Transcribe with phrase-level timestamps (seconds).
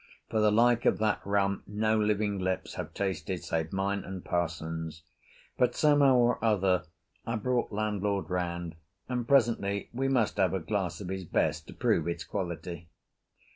[0.31, 5.03] For the like of that rum no living lips have tasted save mine and parson's.
[5.59, 6.85] But somehow or other
[7.23, 8.77] I brought landlord round,
[9.07, 12.89] and presently we must have a glass of his best to prove its quality.